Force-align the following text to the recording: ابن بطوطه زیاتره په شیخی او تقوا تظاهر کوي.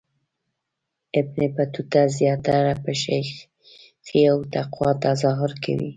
ابن 1.19 1.39
بطوطه 1.55 2.01
زیاتره 2.17 2.73
په 2.83 2.91
شیخی 3.01 4.21
او 4.31 4.37
تقوا 4.53 4.89
تظاهر 5.03 5.51
کوي. 5.63 5.89